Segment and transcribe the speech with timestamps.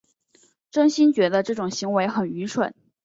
[0.71, 2.73] 真心觉得这种行为很愚蠢